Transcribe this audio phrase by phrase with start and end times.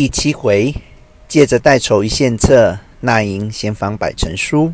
[0.00, 0.74] 第七回，
[1.28, 4.72] 借着代筹一献策，纳银先访百成书。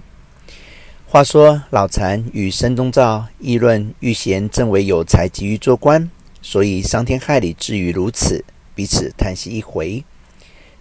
[1.04, 6.08] 话说老残与申东照议论玉贤正为有才，急于做官，
[6.40, 8.44] 所以伤天害理至于如此，
[8.76, 10.04] 彼此叹息一回。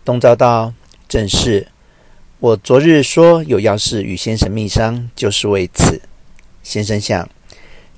[0.04, 0.72] 东照道
[1.10, 1.70] ：“正是，
[2.38, 6.04] 我昨日说有要事与先生密商，就是为此。
[6.62, 7.28] 先生想，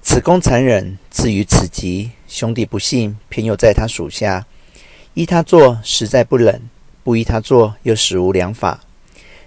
[0.01, 4.47] 此公残忍，至于此极，兄弟不幸，偏又在他属下。”
[5.17, 6.59] 依他做，实在不忍；
[7.03, 8.81] 不依他做，又实无良法。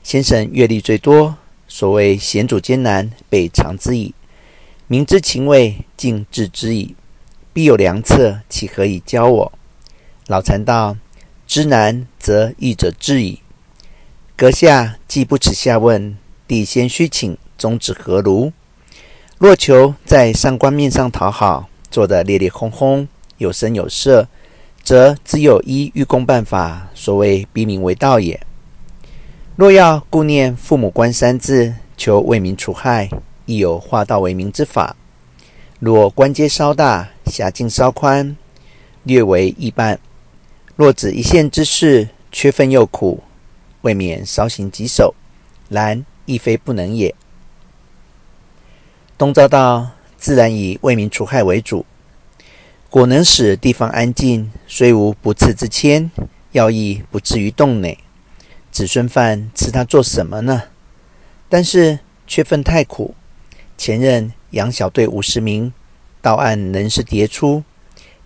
[0.03, 1.37] 先生阅历最多，
[1.69, 4.13] 所谓险阻艰难，备尝之矣；
[4.89, 6.97] 明知情味，尽致之矣。
[7.53, 9.53] 必有良策，岂可以教我？
[10.27, 10.97] 老残道：
[11.47, 13.39] 知难则易者致矣。
[14.35, 16.19] 阁下既不耻下问，
[16.49, 18.51] 弟先须请宗旨何如？
[19.39, 23.07] 若求在上官面上讨好，做得烈烈轰轰，
[23.39, 24.27] 有声有色。
[24.91, 28.41] 则只有依御公办法，所谓逼民为盗也。
[29.55, 33.09] 若要顾念父母官三字，求为民除害，
[33.46, 34.96] 亦有化道为民之法。
[35.79, 38.37] 若官阶稍大，辖境稍宽，
[39.05, 40.01] 略为易办。
[40.74, 43.23] 若只一县之事，缺分又苦，
[43.83, 45.15] 未免稍行棘手，
[45.68, 47.15] 然亦非不能也。
[49.16, 51.87] 东照道：自然以为民除害为主。
[52.91, 56.10] 果能使地方安静，虽无不赐之谦，
[56.51, 57.96] 要亦不至于动馁。
[58.73, 60.65] 子孙饭吃他做什么呢？
[61.49, 63.15] 但是缺分太苦。
[63.79, 65.72] 前任杨小队五十名，
[66.21, 67.62] 到案仍是迭出，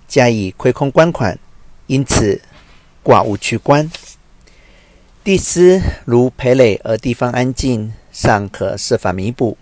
[0.09, 1.39] 加以亏空官款，
[1.87, 2.41] 因此
[3.03, 3.91] 挂无去官。
[5.23, 9.59] 地司如赔累而地方安静，尚可设法弥补；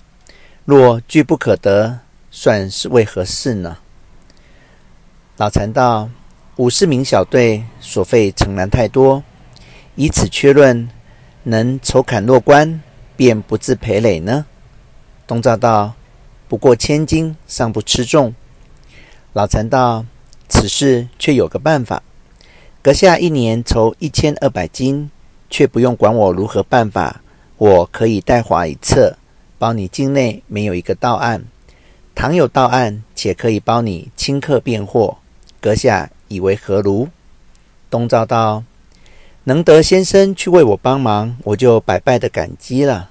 [0.65, 1.99] 若拒不可得，
[2.31, 3.79] 算是为何事呢？
[5.39, 6.11] 老禅道
[6.57, 9.25] ：“五十名小队所费诚然太多，
[9.95, 10.91] 以此确论，
[11.45, 12.83] 能筹砍落官，
[13.17, 14.45] 便不自赔累呢？”
[15.27, 15.95] 东照道
[16.49, 18.35] ：“不过千金，尚不吃重。”
[19.33, 20.05] 老禅道
[20.51, 22.03] ：“此事却有个办法。
[22.83, 25.11] 阁下一年筹一千二百金，
[25.49, 27.23] 却不用管我如何办法，
[27.57, 29.17] 我可以代划一册，
[29.59, 31.45] 保你境内没有一个盗案。
[32.15, 35.17] 倘有盗案，且可以包你顷刻便获。”
[35.63, 37.09] 阁下以为何如？
[37.89, 38.65] 东照道
[39.45, 43.11] ：“能得先生去为我帮忙，我就百倍的感激了。”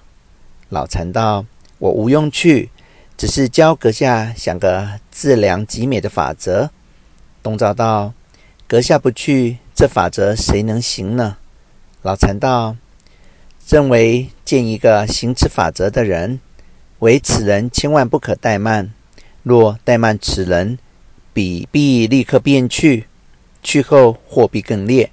[0.68, 1.46] 老禅道
[1.80, 2.70] ：“我无用去，
[3.16, 6.70] 只是教阁下想个自量极美的法则。”
[7.42, 8.12] 东照道
[8.68, 11.38] ：“阁下不去，这法则谁能行呢？”
[12.04, 12.76] 老禅道
[13.70, 16.42] ：“认为见一个行此法则的人，
[17.00, 18.92] 唯此人千万不可怠慢。
[19.42, 20.78] 若怠慢此人，”
[21.34, 23.06] 彼必立刻便去，
[23.64, 25.10] 去后货必更烈。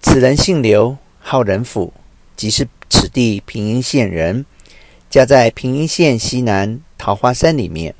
[0.00, 1.92] 此人姓刘，号仁甫，
[2.36, 4.44] 即是此地平阴县人，
[5.08, 7.94] 家在平阴县西南桃花山里面。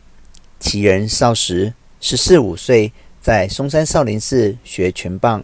[0.60, 5.42] 其人少时十四五岁，在嵩山少林寺学拳棒，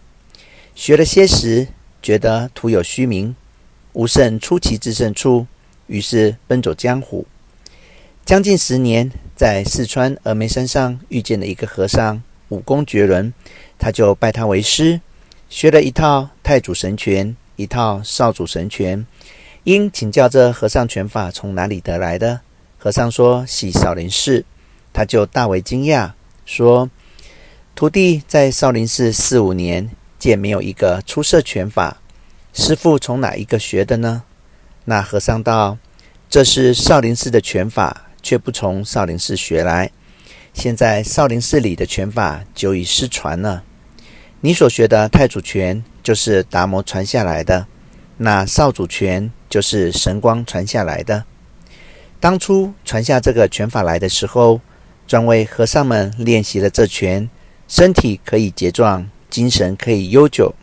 [0.75, 1.67] 学了些时，
[2.01, 3.35] 觉得徒有虚名，
[3.93, 5.47] 无甚出奇制胜处，
[5.87, 7.25] 于是奔走江湖。
[8.25, 13.31] 将近十年，在四川峨眉山上遇见了一个和尚，武功绝伦，
[13.77, 14.99] 他就拜他为师，
[15.47, 19.05] 学了一套太祖神拳，一套少主神拳。
[19.63, 22.41] 因请教这和尚拳法从哪里得来的，
[22.79, 24.43] 和尚说系少林寺，
[24.91, 26.13] 他就大为惊讶，
[26.47, 26.89] 说
[27.75, 31.97] ：“徒弟在少林寺四五年，见没有一个出色拳法，
[32.53, 34.23] 师父从哪一个学的呢？”
[34.85, 35.77] 那和尚道
[36.27, 39.91] ：“这是少林寺的拳法。”却不从少林寺学来，
[40.51, 43.63] 现在少林寺里的拳法久已失传了。
[44.41, 47.67] 你所学的太祖拳就是达摩传下来的，
[48.17, 51.25] 那少主拳就是神光传下来的。
[52.19, 54.59] 当初传下这个拳法来的时候，
[55.05, 57.29] 专为和尚们练习了这拳，
[57.67, 60.55] 身体可以结壮，精神可以悠久。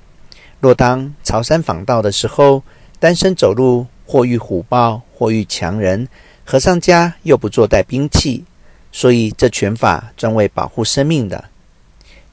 [0.58, 2.64] 若当朝山访道的时候，
[2.98, 6.08] 单身走路，或遇虎豹，或遇强人。
[6.44, 8.44] 和尚家又不做带兵器，
[8.90, 11.44] 所以这拳法专为保护生命的。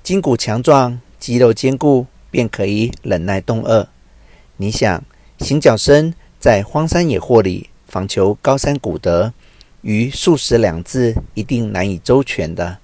[0.04, 3.88] 筋骨强壮，肌肉坚固，便可以忍耐冻饿。
[4.58, 5.04] 你想，
[5.40, 9.32] 行脚僧在荒山野祸里访求高山古德，
[9.82, 12.78] 于数十两字一定难以周全的。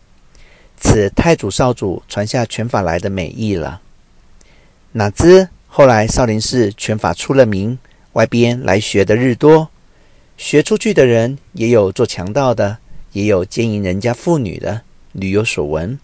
[0.77, 3.81] 此太祖少主传下拳法来的美意了。
[4.91, 7.77] 哪知后来少林寺拳法出了名，
[8.13, 9.69] 外边来学的日多。
[10.37, 12.77] 学出去的人也有做强盗的，
[13.13, 14.81] 也有奸淫人家妇女的，
[15.13, 15.97] 屡有所闻。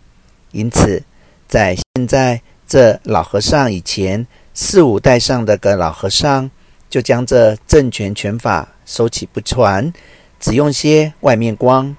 [0.51, 1.03] 因此，
[1.47, 6.49] 在现在这老和尚以前四五代上的个老和尚，
[6.89, 9.91] 就将这正拳拳法收起不传，
[10.39, 11.95] 只用些外面光、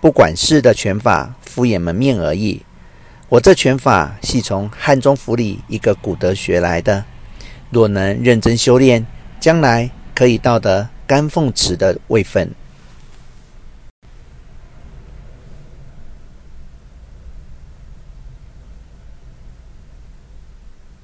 [0.00, 2.62] 不管事的拳法敷衍门面而已。
[3.28, 7.04] 我这拳法系从汉中府里一个古德学来的，
[7.70, 9.06] 若能认真修炼，
[9.40, 12.50] 将来可以到得甘凤池的位分。